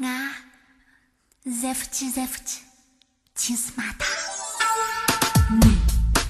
[0.00, 0.30] 啊，
[1.60, 2.60] 在乎起，在乎起，
[3.34, 4.06] 亲死马达。
[5.50, 5.76] 你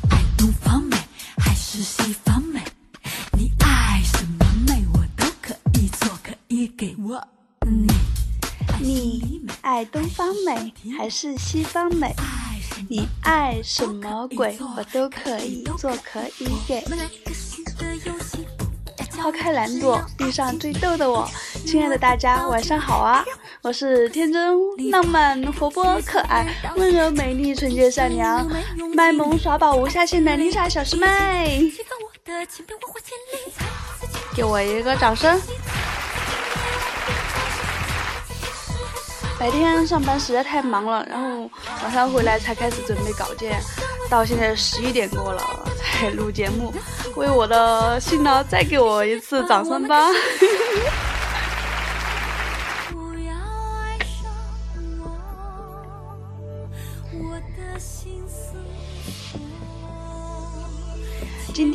[0.08, 0.96] 爱东方美
[1.36, 2.62] 还是西方美？
[3.32, 7.22] 你爱什么美，我都可以做，可以给我。
[7.66, 7.86] 你
[8.80, 12.14] 你爱东方美还是西方美？
[12.88, 16.82] 你爱什么鬼，我都可以做，可以给。
[19.18, 21.28] 抛开懒惰，遇上最逗的我。
[21.66, 23.24] 亲爱的大家，晚上好啊！
[23.62, 24.56] 我是天真、
[24.90, 28.48] 浪漫、活泼、可爱、温柔、美丽、纯洁、善良、
[28.94, 31.72] 卖萌耍宝、无下限的丽莎小师妹。
[34.34, 35.40] 给我一个掌声！
[39.40, 41.50] 白天上班实在太忙了，然后
[41.82, 43.60] 晚上回来才开始准备稿件，
[44.08, 45.42] 到现在十一点过了
[45.76, 46.72] 才录节目。
[47.16, 50.06] 为我的辛劳，再给我一次掌声吧！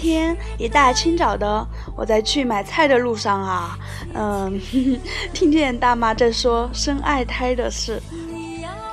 [0.03, 1.65] 天一大清早的，
[1.95, 3.79] 我在去买菜的路上啊，
[4.13, 4.59] 嗯，
[5.31, 8.03] 听见大妈在说生二胎的事。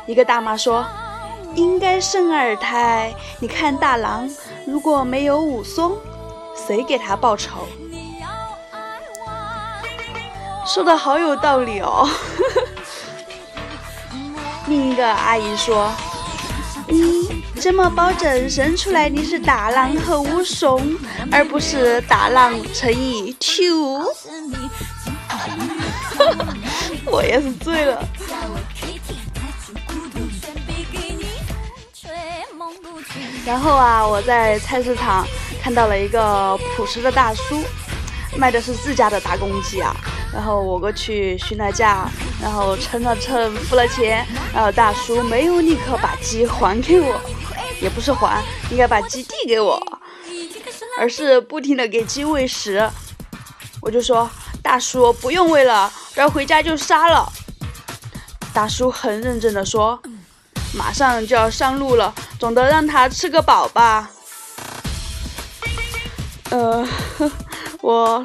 [0.06, 0.86] 一个大妈说
[1.56, 4.30] ：“应该生二胎，你看大郎
[4.64, 5.98] 如果没有武松。”
[6.66, 7.66] 谁给他报仇？
[10.64, 12.08] 说的好有道理哦。
[14.68, 15.90] 另一个阿姨说
[16.86, 20.96] ：“你怎么保证生出来你是大郎和武松，
[21.30, 24.02] 而不是大郎乘以 two？”
[27.04, 28.02] 我也是醉了。
[33.44, 35.26] 然后啊，我在菜市场。
[35.62, 37.62] 看到了一个朴实的大叔，
[38.34, 39.94] 卖的是自家的大公鸡啊。
[40.32, 42.08] 然后我过去询了价，
[42.40, 44.26] 然后称了称，付了钱。
[44.54, 47.20] 然后大叔没有立刻把鸡还给我，
[47.80, 49.80] 也不是还，应该把鸡递给我，
[50.98, 52.88] 而是不停的给鸡喂食。
[53.80, 54.28] 我就说，
[54.62, 57.30] 大叔不用喂了，等回家就杀了。
[58.52, 60.00] 大叔很认真的说，
[60.74, 64.10] 马上就要上路了，总得让它吃个饱吧。
[66.50, 66.86] 呃，
[67.80, 68.24] 我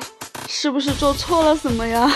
[0.50, 2.12] 是不是做错了什么呀？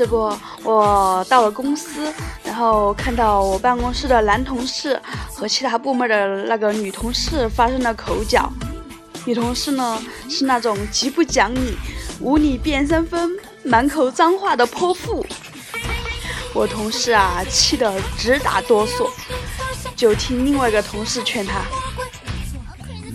[0.00, 2.10] 这不，我到了公司，
[2.42, 4.98] 然后看到我办公室的男同事
[5.34, 8.50] 和其他部门的那个女同事发生了口角。
[9.26, 11.76] 女同事呢，是那种极不讲理、
[12.18, 13.30] 无理变三分、
[13.62, 15.22] 满口脏话的泼妇。
[16.54, 19.06] 我同事啊，气得直打哆嗦，
[19.94, 21.60] 就听另外一个同事劝他：“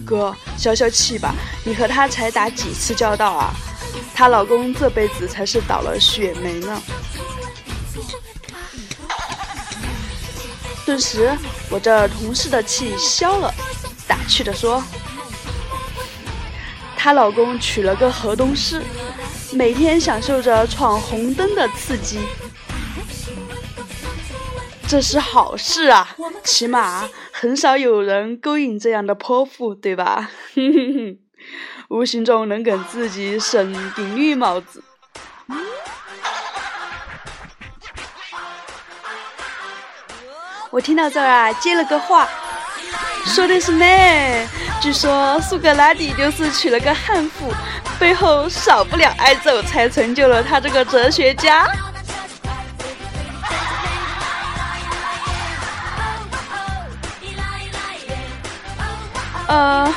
[0.06, 3.52] 哥，消消气吧，你和他才打几次交道啊？
[4.14, 6.82] 她老公这辈子才是倒了血霉呢。”
[10.86, 11.36] 顿时，
[11.70, 13.52] 我这同事的气消了，
[14.08, 14.84] 打趣地说
[16.96, 18.84] ：“她老公娶了个河东狮，
[19.52, 22.20] 每天享受着闯红灯的刺激。”
[24.88, 30.30] 这是好事啊，起码很少有人勾引这样的泼妇，对吧？
[30.54, 31.18] 哼哼哼
[31.90, 34.84] 无形中能给自己省顶绿帽子。
[40.72, 42.28] 我听到这儿啊，接了个话，
[43.26, 43.86] 说的是呢，
[44.82, 47.54] 据说苏格拉底就是娶了个悍妇，
[47.98, 51.66] 背后少不了挨揍，才成就了他这个哲学家。
[59.48, 59.94] 呃，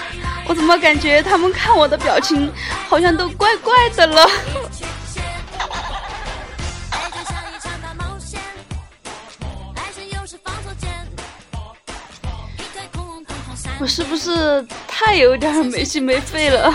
[0.49, 2.51] 我怎么感觉他们看我的表情
[2.89, 4.27] 好像都怪怪的了？
[13.81, 16.73] 我是不是太有点没心没肺了？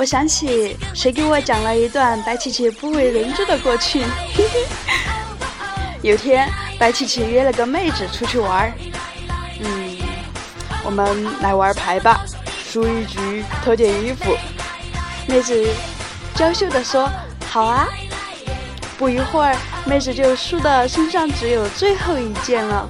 [0.00, 4.02] 我想起谁给我讲了一段白琪琪不为人知的过去。
[6.00, 8.72] 有天，白琪琪约了个妹子出去玩儿，
[9.60, 9.98] 嗯，
[10.82, 12.24] 我们来玩牌吧，
[12.64, 14.34] 输一局脱件衣服。
[15.26, 15.68] 妹子
[16.34, 17.06] 娇羞地说
[17.46, 17.86] ：“好啊。”
[18.96, 19.54] 不一会儿，
[19.84, 22.88] 妹子就输的身上只有最后一件了。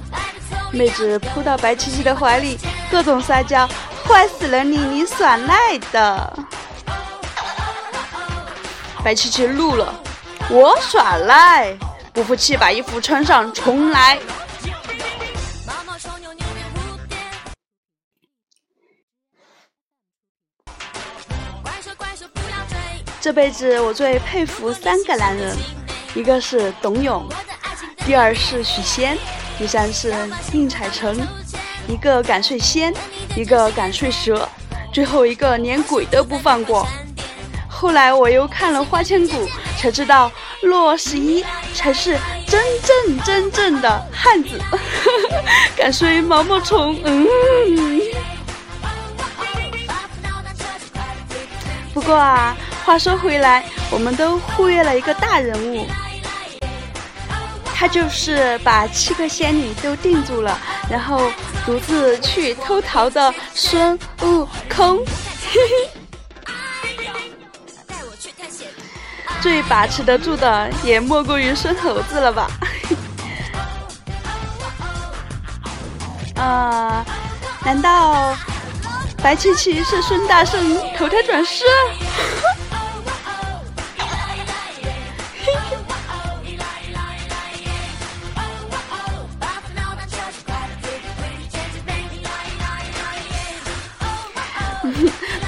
[0.71, 2.57] 妹子扑到白琪琪的怀里，
[2.89, 3.67] 各种撒娇
[4.07, 6.39] ：“坏死了你，你耍赖的。”
[9.03, 9.91] 白琪琪怒了，
[10.47, 11.75] 我耍赖，
[12.13, 14.19] 不服气把衣服穿上重来。
[23.19, 25.57] 这辈子我最佩服三个男人，
[26.13, 27.27] 一个是董永，
[28.05, 29.17] 第二是许仙，
[29.57, 30.13] 第三是
[30.51, 31.17] 宁采臣。
[31.87, 32.93] 一个敢睡仙，
[33.35, 34.47] 一个敢睡蛇，
[34.93, 36.87] 最后一个连鬼都不放过。
[37.81, 40.31] 后来我又看了《花千骨》，才知道
[40.61, 41.43] 洛十一
[41.73, 44.61] 才是真正真正的汉子，
[45.75, 46.95] 敢睡毛毛虫。
[47.03, 47.27] 嗯。
[51.91, 52.55] 不过啊。
[52.85, 55.85] 话说回来，我们都忽略了一个大人物，
[57.73, 61.31] 他就是把七个仙女都定住了，然后
[61.65, 64.97] 独自去偷桃的孙悟空。
[65.51, 65.59] 嘿
[65.93, 66.00] 嘿
[69.41, 72.47] 最把持得住的也莫过于孙猴子了吧？
[76.37, 77.03] 啊，
[77.65, 78.35] 难道
[79.21, 81.63] 白七七是孙大圣投胎转世？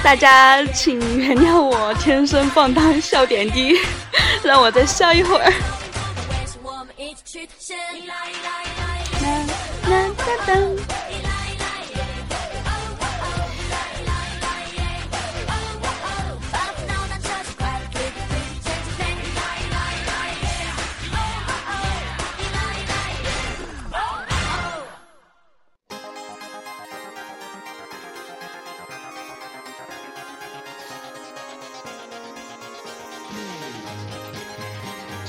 [0.04, 3.74] 大家请原谅我天生放荡笑点低，
[4.44, 5.50] 让我再笑一会儿。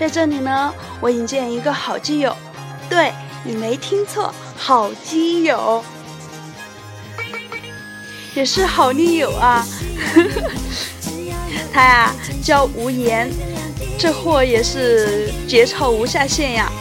[0.05, 0.71] 在这里呢，
[1.01, 2.37] 我引荐一个好基友，
[2.87, 3.11] 对
[3.43, 5.83] 你没听错，好基友，
[8.35, 9.65] 也是好女友啊。
[11.73, 12.13] 他呀
[12.43, 13.31] 叫无言，
[13.97, 16.71] 这货也是节操无下限呀。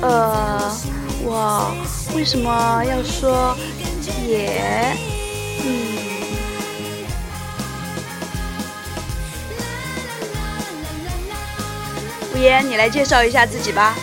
[0.00, 0.76] 呃，
[1.22, 1.72] 我
[2.16, 3.56] 为什么要说
[4.26, 4.96] 也？
[5.62, 5.97] 嗯。
[12.40, 13.94] 言，你来介绍一下自己吧。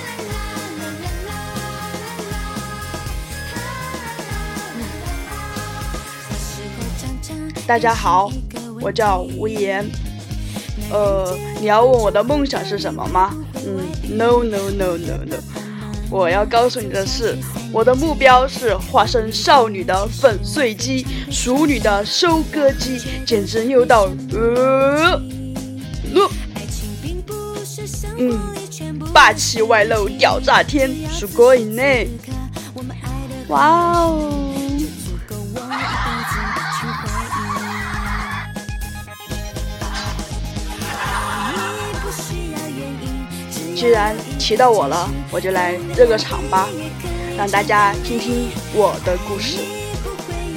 [7.67, 8.31] 大家好，
[8.79, 9.83] 我叫无言。
[10.91, 13.35] 呃，你要问我的梦想是什么吗？
[13.65, 13.79] 嗯
[14.15, 15.37] ，no no no no no。
[16.11, 17.35] 我要告诉你的是，
[17.71, 25.19] 我的目标是化身少女的粉碎机，熟女的收割机，简直牛到呃。
[28.16, 28.38] 嗯，
[29.12, 32.08] 霸气外露，屌炸天，すごいね！
[33.48, 33.66] 哇
[34.02, 34.30] 哦！
[43.74, 46.68] 既然提到我了，我就来热个场吧，
[47.36, 49.56] 让大家听听我的故事。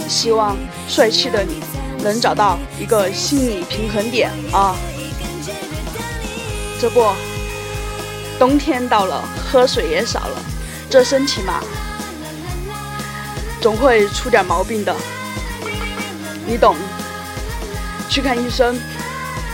[0.09, 0.57] 希望
[0.89, 1.63] 帅气的你
[2.03, 4.75] 能找到一个心理平衡点啊！
[6.81, 7.01] 这不。
[8.38, 10.40] 冬天到了，喝水也少了，
[10.88, 11.60] 这身体嘛，
[13.60, 14.94] 总会出点毛病的，
[16.46, 16.76] 你懂。
[18.08, 18.78] 去看医生，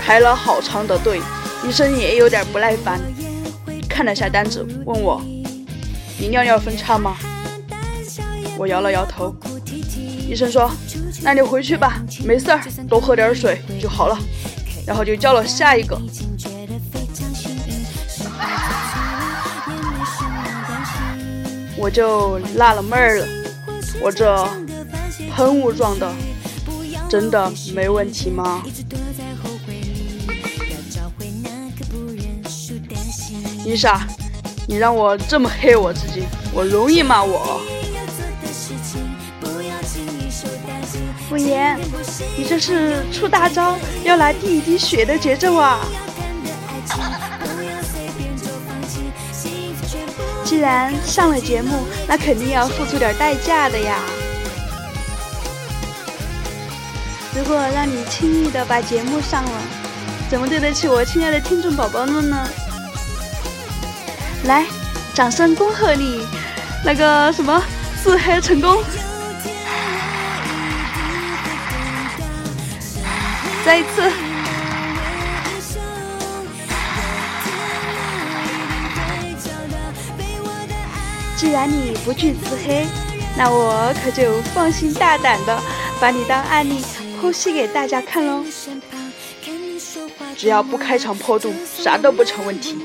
[0.00, 1.20] 排了好长的队，
[1.66, 3.00] 医生也有点不耐烦，
[3.88, 5.20] 看了下单子，问我
[6.18, 7.16] ：“你尿尿分叉吗？”
[8.56, 9.34] 我摇了摇头。
[10.28, 10.70] 医生说
[11.20, 14.16] ：“那你回去吧，没事儿，多喝点水就好了。”
[14.86, 15.98] 然后就叫了下一个。
[21.84, 23.26] 我就纳了闷儿了，
[24.00, 24.48] 我这
[25.36, 26.10] 喷雾状的
[27.10, 28.62] 真的没问题吗？
[33.66, 34.00] 伊莎，
[34.66, 36.22] 你让我这么黑我自己，
[36.54, 37.22] 我容易吗？
[37.22, 37.60] 我。
[41.30, 41.78] 五言，
[42.38, 45.80] 你这是出大招要来第一滴血的节奏啊！
[50.44, 53.96] 既然上了节目，那肯定要付出点代价的呀。
[57.34, 59.50] 如果让你轻易的把节目上了，
[60.30, 62.48] 怎么对得起我亲爱的听众宝宝们呢？
[64.44, 64.66] 来，
[65.14, 66.26] 掌声恭贺你，
[66.84, 67.62] 那个什么
[68.02, 68.84] 自黑成功！
[73.64, 74.23] 再一次。
[81.44, 82.86] 既然你不惧自黑，
[83.36, 85.62] 那我可就放心大胆的
[86.00, 86.82] 把你当案例
[87.20, 88.42] 剖析给大家看喽。
[90.34, 92.78] 只要不开肠破肚，啥都不成问题。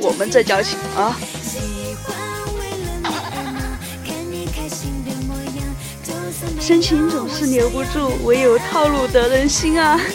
[0.00, 1.14] 我们这交情啊！
[6.58, 10.00] 深情总是留不住，唯有套路得人心啊！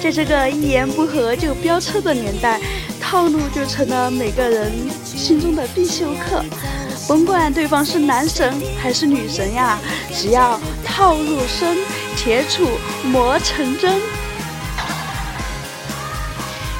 [0.00, 2.60] 在这个一言不合就飙车的年代，
[3.10, 4.70] 套路就成了每个人
[5.02, 6.44] 心中的必修课。
[7.08, 9.78] 甭管对方是男神还是女神呀，
[10.14, 11.78] 只要套路深，
[12.14, 12.66] 铁杵
[13.04, 13.98] 磨成针。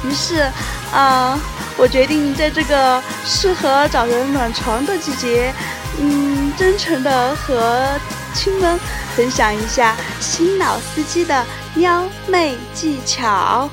[0.05, 0.47] 于是，
[0.93, 1.39] 啊。
[1.81, 5.53] 我决定在这个适合找人暖床的季节，
[5.97, 7.97] 嗯，真诚的和
[8.33, 8.77] 亲们
[9.15, 11.45] 分享一下新老司机的
[11.75, 13.69] 撩妹技巧。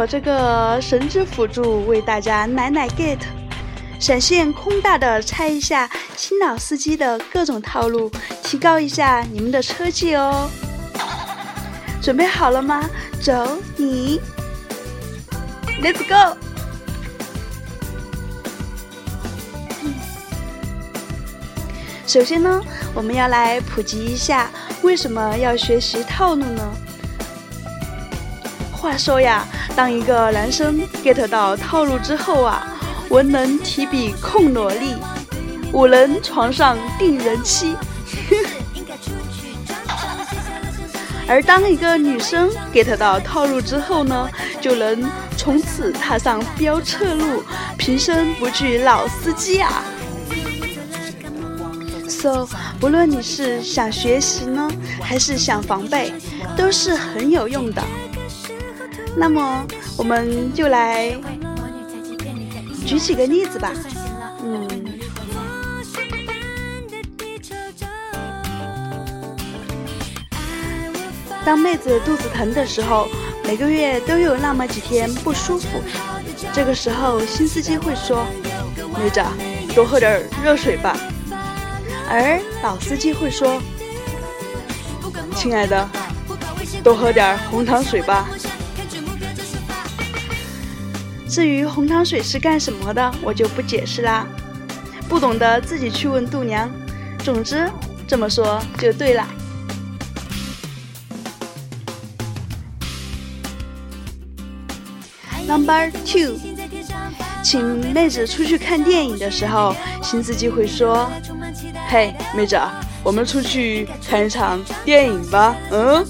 [0.00, 3.18] 我这个神之辅助为大家奶奶 get，
[3.98, 8.10] 闪现空大的猜一下新老司机的各种套路，
[8.42, 10.50] 提高一下你们的车技哦。
[12.00, 12.88] 准备好了吗？
[13.20, 14.18] 走你
[15.82, 16.38] ，Let's go。
[22.06, 22.58] 首先呢，
[22.94, 26.72] 我们要来普及一下为什么要学习套路呢？
[28.80, 29.46] 话说呀。
[29.76, 32.66] 当一个男生 get 到套路之后啊，
[33.10, 34.96] 文能提笔控萝莉，
[35.72, 37.76] 武能床上定人妻。
[41.28, 44.28] 而当一个女生 get 到套路之后呢，
[44.60, 47.44] 就能从此踏上飙车路，
[47.76, 49.84] 平生不惧老司机啊。
[52.08, 52.48] So，
[52.80, 54.68] 不论你是想学习呢，
[55.00, 56.12] 还是想防备，
[56.56, 57.82] 都是很有用的。
[59.16, 59.66] 那么，
[59.98, 61.14] 我们就来
[62.86, 63.72] 举几个例子吧。
[64.42, 64.68] 嗯，
[71.44, 73.08] 当妹子肚子疼的时候，
[73.44, 75.66] 每个月都有那么几天不舒服，
[76.52, 78.24] 这个时候新司机会说
[78.98, 79.22] ：“妹子，
[79.74, 80.96] 多喝点热水吧。”
[82.08, 83.60] 而老司机会说
[85.36, 85.88] ：“亲爱的，
[86.82, 88.28] 多喝点红糖水吧。”
[91.30, 94.26] 至于红糖水是干什么的，我就不解释啦，
[95.08, 96.68] 不懂的自己去问度娘。
[97.22, 97.70] 总之
[98.08, 99.24] 这么说就对了。
[105.46, 106.36] Number two，
[107.44, 109.72] 请妹子出去看电影的时候，
[110.02, 111.08] 新司机会说
[111.88, 112.58] ：“嘿，妹子，
[113.04, 116.04] 我们出去看一场电影吧。”嗯。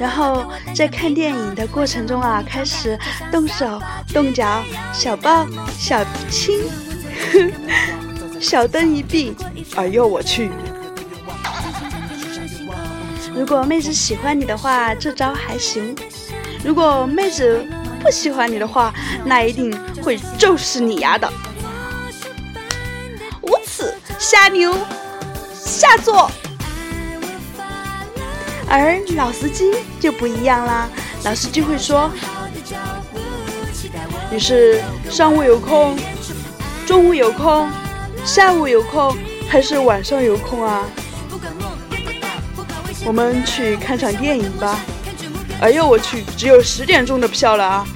[0.00, 2.98] 然后在看电影的过程中啊，开始
[3.32, 3.80] 动手
[4.12, 4.62] 动脚，
[4.92, 6.60] 小抱小亲，
[8.40, 9.34] 小灯一闭，
[9.74, 10.50] 哎呦我去！
[13.34, 15.94] 如果妹子喜欢你的话，这招还行；
[16.64, 17.64] 如果妹子
[18.00, 18.92] 不喜欢你的话，
[19.24, 21.32] 那一定会揍死你丫的！
[23.42, 24.76] 无耻下流
[25.52, 26.30] 下作！
[28.70, 30.88] 而老司机就不一样啦，
[31.24, 32.10] 老司机会说
[34.30, 35.96] ：“你是上午有空，
[36.86, 37.68] 中午有空，
[38.24, 39.16] 下午有空，
[39.48, 40.84] 还是晚上有空啊？
[43.06, 44.78] 我们去看场电影吧。
[45.60, 47.86] 哎呦我去，只有十点钟的票了啊！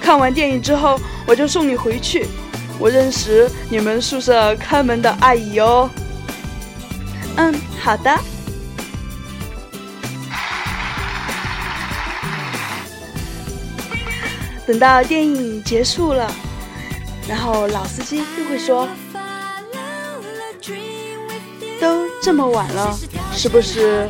[0.00, 2.26] 看完电影之后，我就送你回去。
[2.78, 5.88] 我认识你们宿舍看门的阿姨哦。
[7.36, 8.18] 嗯，好的。”
[14.66, 16.32] 等到电影结束了，
[17.28, 18.88] 然后老司机又会说
[21.80, 22.98] ：“都这么晚了，
[23.32, 24.08] 是不是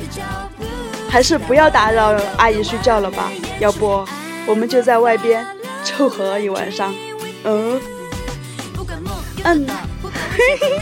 [1.08, 3.30] 还是不要打扰阿姨睡觉了吧？
[3.58, 4.04] 要不
[4.46, 5.44] 我们就在外边
[5.82, 6.94] 凑合一晚上。”
[7.44, 7.80] 嗯
[9.42, 9.66] 嗯，
[10.36, 10.80] 嘿嘿，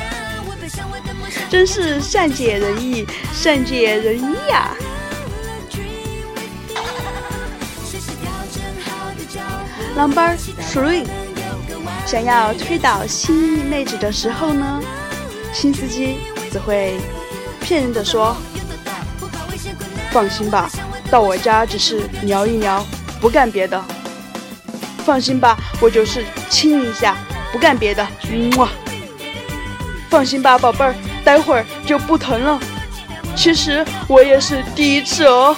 [1.51, 4.71] 真是善解人意，善解人意呀。
[9.95, 10.37] Number
[10.73, 11.05] three，
[12.07, 14.81] 想要推倒心仪妹子的时候呢，
[15.53, 16.19] 新司机
[16.51, 16.99] 只会
[17.61, 18.37] 骗人的说
[20.11, 20.71] ：“放心吧，
[21.11, 22.85] 到我家只是聊一聊，
[23.21, 23.83] 不干别的。”
[25.05, 27.17] 放心吧，我就是亲一下，
[27.53, 28.07] 不干别的。
[28.57, 28.69] 么，
[30.09, 32.59] 放心吧，宝贝儿，待会儿就不疼了。
[33.37, 35.57] 其实我也是第一次哦。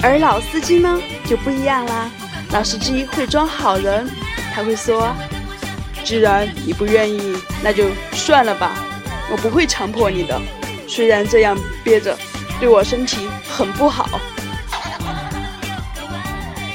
[0.00, 2.10] 而老司机呢就不一样啦，
[2.52, 4.08] 老司机会装好人，
[4.54, 5.14] 他会说
[6.02, 8.72] ：“既然你不愿意，那就算了吧，
[9.30, 10.40] 我不会强迫你的。
[10.88, 11.54] 虽然这样
[11.84, 12.16] 憋着，
[12.58, 14.08] 对我身体很不好。”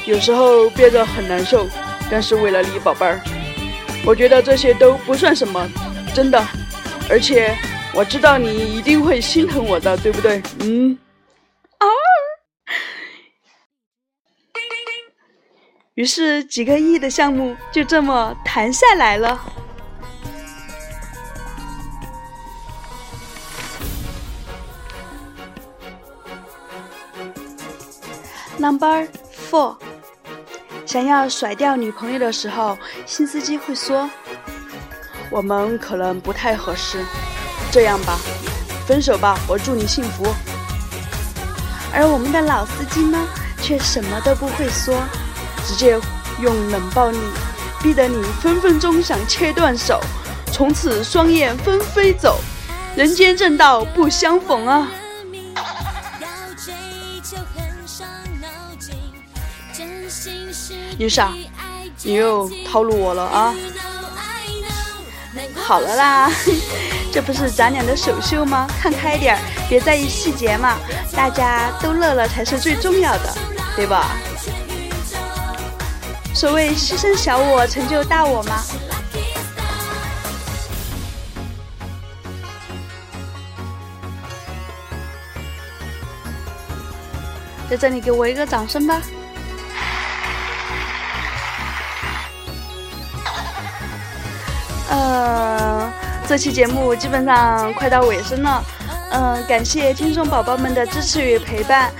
[0.06, 1.66] 有时候憋着很难受，
[2.08, 3.20] 但是为了你宝贝儿，
[4.04, 5.68] 我觉得这些都不算什么，
[6.14, 6.40] 真的。
[7.10, 7.56] 而且
[7.92, 10.40] 我知道你一定会心疼我的，对不对？
[10.60, 10.96] 嗯。
[15.94, 19.40] 于是几个亿的项目就这么谈下来了。
[28.58, 29.06] Number
[29.48, 29.76] four。
[30.84, 34.10] 想要甩掉女朋友的时候，新司机会说
[35.30, 37.04] ：“我们可能不太合适，
[37.70, 38.18] 这样吧，
[38.86, 40.24] 分手吧，我祝你幸福。”
[41.94, 43.26] 而我们的老司机呢，
[43.62, 44.94] 却什么都不会说，
[45.66, 45.98] 直接
[46.40, 47.18] 用冷暴力，
[47.82, 50.00] 逼得你分分钟想切断手，
[50.52, 52.38] 从此双燕分飞走，
[52.96, 54.88] 人间正道不相逢啊！
[60.96, 61.32] 女傻，
[62.02, 63.54] 你又套路我了啊！
[65.56, 66.30] 好了啦，
[67.12, 68.68] 这不是咱俩的首秀吗？
[68.80, 70.76] 看开点儿，别在意细节嘛，
[71.16, 73.34] 大家都乐了才是最重要的，
[73.74, 74.10] 对吧？
[76.34, 78.62] 所谓牺牲小我成就大我吗？
[87.70, 89.00] 在这里给我一个掌声吧！
[94.90, 95.90] 呃，
[96.28, 98.62] 这期节目基本上快到尾声了，
[99.10, 101.90] 嗯，感谢听众宝宝们的支持与陪伴，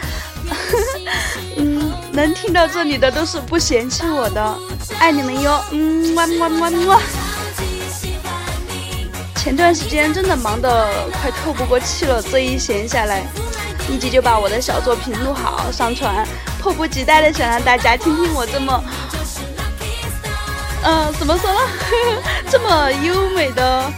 [2.25, 4.59] 能听到这里的都是不嫌弃我的，
[4.99, 6.99] 爱你们哟，嗯，么么么么。
[9.37, 13.25] 前段时间真的忙得快透不过气了，这一闲下来，
[13.91, 16.27] 立即就把我的小作品录好上传，
[16.59, 18.83] 迫不及待的想让大家听听我这么。
[20.83, 21.61] 嗯，怎么说呢？
[22.49, 23.93] 这么优美的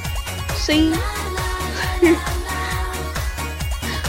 [0.58, 0.92] 声音，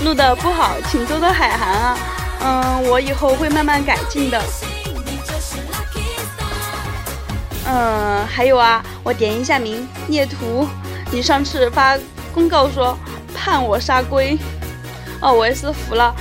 [0.03, 1.95] 录的不好，请多多海涵啊。
[2.41, 4.41] 嗯，我以后会慢慢改进的。
[7.65, 10.67] 嗯，还有啊，我点一下名，聂图，
[11.11, 11.97] 你上次发
[12.33, 12.97] 公告说
[13.35, 14.37] 判我杀龟，
[15.21, 16.15] 哦，我也是服了。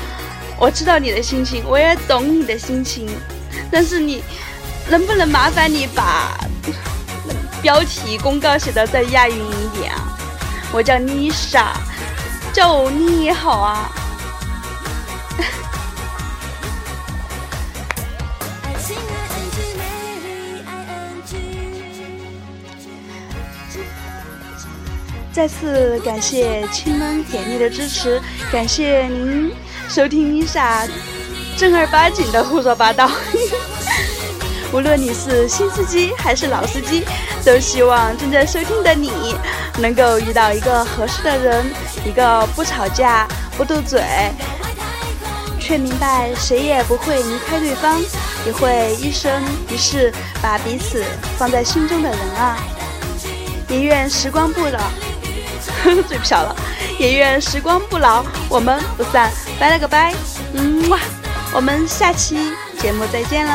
[0.59, 3.09] 我知道你的心情，我也懂你的心情，
[3.70, 4.22] 但是你。
[4.88, 6.38] 能不能麻烦你把
[7.61, 10.16] 标题公告写的再押韵一点啊？
[10.72, 11.72] 我叫妮莎，
[12.52, 13.90] 叫我妮好啊。
[25.37, 28.18] 再次感谢亲们给力的支持，
[28.51, 29.53] 感谢您
[29.87, 30.88] 收听妮莎
[31.59, 33.11] 正儿八经的胡说八道。
[34.72, 37.05] 无论你是新司机还是老司机，
[37.44, 39.37] 都希望正在收听的你
[39.79, 41.66] 能够遇到一个合适的人，
[42.07, 44.03] 一个不吵架、不斗嘴，
[45.61, 48.01] 却明白谁也不会离开对方，
[48.46, 49.31] 也会一生
[49.68, 51.05] 一世把彼此
[51.37, 52.57] 放在心中的人啊！
[53.68, 54.81] 也愿时光不老，
[56.09, 56.55] 最漂了，
[56.99, 60.14] 也愿时光不老，我们不散，拜了个拜，
[60.55, 60.99] 嗯哇，
[61.53, 63.53] 我们下期节目再见喽！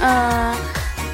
[0.00, 0.54] 嗯，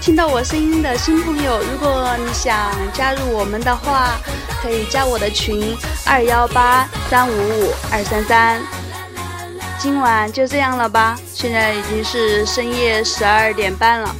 [0.01, 2.57] 听到我声音的新朋友，如果你想
[2.93, 4.19] 加入我们的话，
[4.63, 8.61] 可以加我的群二幺八三五五二三三。
[9.79, 14.15] 今晚就这样了吧，现在已经是深夜十二点半了，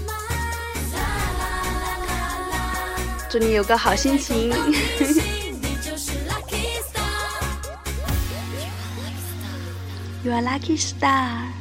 [3.35, 4.49] 祝你有个好心情。
[10.23, 11.54] You are lucky star。